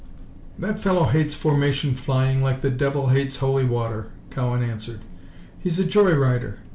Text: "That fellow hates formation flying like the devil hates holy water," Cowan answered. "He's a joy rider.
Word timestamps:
"That 0.57 0.79
fellow 0.79 1.05
hates 1.05 1.35
formation 1.35 1.93
flying 1.93 2.41
like 2.41 2.61
the 2.61 2.71
devil 2.71 3.09
hates 3.09 3.35
holy 3.35 3.65
water," 3.65 4.07
Cowan 4.31 4.63
answered. 4.63 5.01
"He's 5.59 5.77
a 5.77 5.85
joy 5.85 6.13
rider. 6.15 6.57